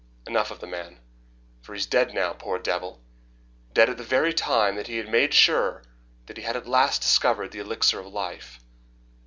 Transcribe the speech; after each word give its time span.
Enough 0.25 0.49
of 0.49 0.59
the 0.61 0.65
man, 0.65 0.97
for 1.61 1.75
he 1.75 1.77
is 1.77 1.85
dead 1.85 2.11
now, 2.11 2.33
poor 2.33 2.57
devil, 2.57 3.03
dead 3.71 3.87
at 3.87 3.97
the 3.97 4.03
very 4.03 4.33
time 4.33 4.75
that 4.75 4.87
he 4.87 4.97
had 4.97 5.07
made 5.07 5.31
sure 5.31 5.83
that 6.25 6.37
he 6.37 6.41
had 6.41 6.55
at 6.57 6.65
last 6.67 7.03
discovered 7.03 7.51
the 7.51 7.59
elixir 7.59 7.99
of 7.99 8.07
life. 8.07 8.59